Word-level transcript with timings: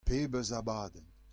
Pebezh 0.05 0.51
abadenn! 0.51 1.07